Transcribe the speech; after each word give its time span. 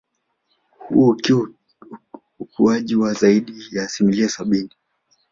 Huo 0.79 1.09
ukiwa 1.09 1.49
ukuaji 2.39 2.95
wa 2.95 3.13
zaidi 3.13 3.65
ya 3.71 3.83
asilimia 3.83 4.29
sabini 4.29 4.69